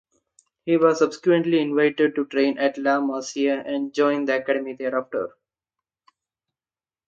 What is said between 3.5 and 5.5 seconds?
and joined the academy thereafter.